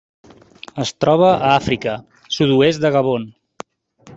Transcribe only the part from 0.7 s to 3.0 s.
Es troba a Àfrica: sud-oest de